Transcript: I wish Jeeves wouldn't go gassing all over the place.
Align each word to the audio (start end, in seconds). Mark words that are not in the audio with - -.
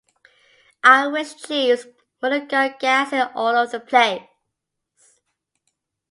I 0.83 1.05
wish 1.05 1.35
Jeeves 1.35 1.85
wouldn't 2.23 2.49
go 2.49 2.73
gassing 2.79 3.21
all 3.35 3.55
over 3.55 3.71
the 3.73 3.79
place. 3.79 4.23